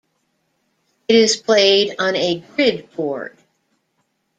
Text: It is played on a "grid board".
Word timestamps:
It 1.07 1.15
is 1.15 1.37
played 1.37 1.93
on 1.99 2.15
a 2.15 2.39
"grid 2.55 2.91
board". 2.95 3.37